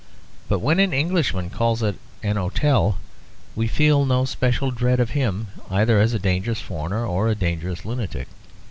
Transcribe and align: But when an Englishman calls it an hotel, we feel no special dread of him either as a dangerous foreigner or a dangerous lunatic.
But 0.49 0.61
when 0.61 0.79
an 0.79 0.93
Englishman 0.93 1.51
calls 1.51 1.83
it 1.83 1.95
an 2.23 2.35
hotel, 2.35 2.97
we 3.55 3.67
feel 3.67 4.03
no 4.03 4.25
special 4.25 4.71
dread 4.71 4.99
of 4.99 5.11
him 5.11 5.49
either 5.69 5.99
as 5.99 6.15
a 6.15 6.17
dangerous 6.17 6.59
foreigner 6.59 7.05
or 7.05 7.27
a 7.27 7.35
dangerous 7.35 7.85
lunatic. 7.85 8.27